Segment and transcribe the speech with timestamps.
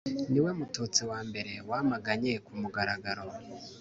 [0.31, 3.23] ni we mututsi wa mbere wamaganye ku mugaragaro